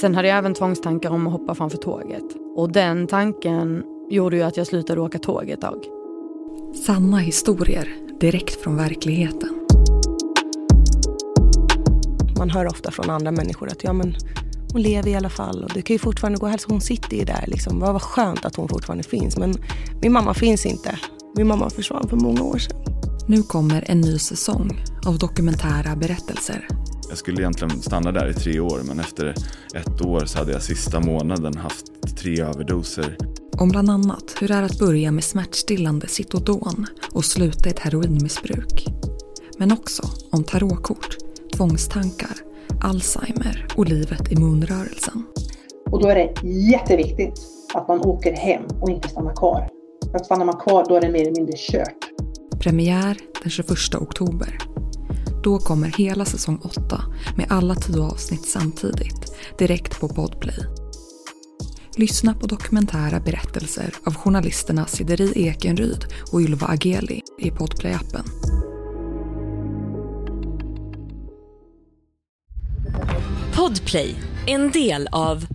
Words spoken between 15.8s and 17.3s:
kan ju fortfarande gå och hälsa. Hon sitter ju